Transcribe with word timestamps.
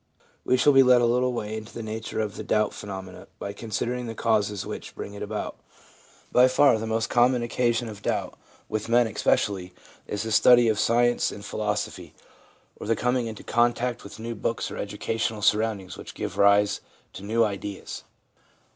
We 0.43 0.57
shall 0.57 0.73
be 0.73 0.81
led 0.81 0.99
a 1.01 1.05
little 1.05 1.31
way 1.31 1.55
into 1.55 1.75
the 1.75 1.83
nature 1.83 2.19
of 2.21 2.35
the 2.35 2.43
doubt 2.43 2.73
phenomenon 2.73 3.27
by 3.37 3.53
considering 3.53 4.07
the 4.07 4.15
causes 4.15 4.65
which 4.65 4.95
bring 4.95 5.13
it 5.13 5.21
about. 5.21 5.59
By 6.31 6.47
far 6.47 6.79
the 6.79 6.87
most 6.87 7.07
common 7.11 7.43
occasion 7.43 7.87
of 7.87 8.01
doubt, 8.01 8.33
with 8.67 8.89
men 8.89 9.05
especially, 9.05 9.75
is 10.07 10.23
the 10.23 10.31
study 10.31 10.67
of 10.69 10.79
science 10.79 11.29
and 11.31 11.45
philosophy, 11.45 12.15
or 12.77 12.87
the 12.87 12.95
coming 12.95 13.27
into 13.27 13.43
contact 13.43 14.03
with 14.03 14.17
new 14.17 14.33
books 14.33 14.71
or 14.71 14.75
new 14.77 14.81
educational 14.81 15.43
surroundings 15.43 15.97
which 15.99 16.15
give 16.15 16.35
rise 16.39 16.81
to 17.13 17.21
new 17.23 17.43
ideas. 17.43 18.03